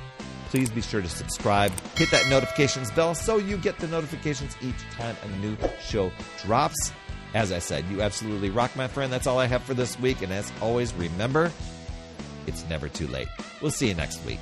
please 0.54 0.70
be 0.70 0.80
sure 0.80 1.02
to 1.02 1.08
subscribe, 1.08 1.73
hit 1.96 2.08
that 2.12 2.28
notifications 2.28 2.88
bell 2.92 3.12
so 3.12 3.38
you 3.38 3.56
get 3.56 3.76
the 3.80 3.88
notifications 3.88 4.56
each 4.62 4.88
time 4.92 5.16
a 5.25 5.28
new 5.38 5.56
show 5.82 6.12
drops. 6.44 6.92
As 7.34 7.50
I 7.50 7.58
said, 7.58 7.84
you 7.90 8.00
absolutely 8.02 8.50
rock, 8.50 8.76
my 8.76 8.87
friend. 8.87 9.12
That's 9.12 9.26
all 9.26 9.40
I 9.40 9.46
have 9.46 9.64
for 9.64 9.75
this 9.75 9.99
week. 9.99 10.23
And 10.23 10.32
as 10.32 10.52
always, 10.62 10.94
remember, 10.94 11.50
it's 12.46 12.64
never 12.68 12.88
too 12.88 13.08
late. 13.08 13.26
We'll 13.61 13.73
see 13.73 13.88
you 13.88 13.94
next 13.94 14.25
week. 14.25 14.38